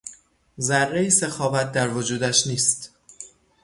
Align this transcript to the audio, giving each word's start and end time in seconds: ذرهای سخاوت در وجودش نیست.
ذرهای 0.61 1.09
سخاوت 1.09 1.71
در 1.71 1.89
وجودش 1.93 2.47
نیست. 2.47 2.91